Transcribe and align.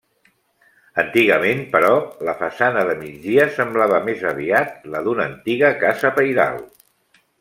Antigament, 1.01 1.59
però, 1.75 1.91
la 2.29 2.35
façana 2.39 2.85
de 2.91 2.95
migdia 3.01 3.45
semblava 3.59 3.99
més 4.09 4.25
aviat 4.33 4.91
la 4.95 5.03
d'una 5.09 5.29
antiga 5.33 5.71
casa 5.85 6.13
pairal. 6.17 6.59